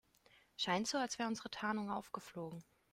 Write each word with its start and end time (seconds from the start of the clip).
Scheint 0.57 0.87
so, 0.87 0.97
als 0.97 1.19
wäre 1.19 1.29
unsere 1.29 1.51
Tarnung 1.51 1.91
aufgeflogen. 1.91 2.63